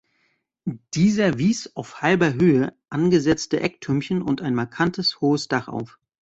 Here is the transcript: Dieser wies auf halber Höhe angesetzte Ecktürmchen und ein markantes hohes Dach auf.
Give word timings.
Dieser 0.95 1.37
wies 1.37 1.75
auf 1.75 2.01
halber 2.01 2.33
Höhe 2.33 2.75
angesetzte 2.89 3.59
Ecktürmchen 3.59 4.23
und 4.23 4.41
ein 4.41 4.55
markantes 4.55 5.21
hohes 5.21 5.47
Dach 5.47 5.67
auf. 5.67 5.99